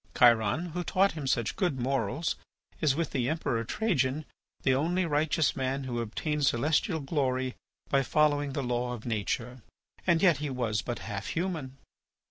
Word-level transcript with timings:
Chiron, 0.17 0.71
who 0.71 0.83
taught 0.83 1.11
him 1.11 1.27
such 1.27 1.55
good 1.55 1.79
morals, 1.79 2.35
is, 2.79 2.95
with 2.95 3.11
the 3.11 3.29
Emperor 3.29 3.63
Trajan, 3.63 4.25
the 4.63 4.73
only 4.73 5.05
righteous 5.05 5.55
man 5.55 5.83
who 5.83 5.99
obtained 6.01 6.47
celestial 6.47 7.01
glory 7.01 7.53
by 7.87 8.01
following 8.01 8.53
the 8.53 8.63
law 8.63 8.93
of 8.93 9.05
nature. 9.05 9.61
And 10.07 10.19
yet 10.23 10.37
he 10.37 10.49
was 10.49 10.81
but 10.81 10.97
half 11.05 11.27
human. 11.27 11.77